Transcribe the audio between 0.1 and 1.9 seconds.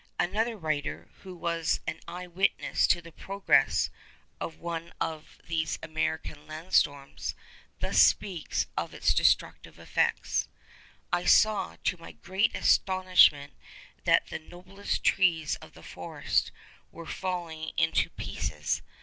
Another writer, who was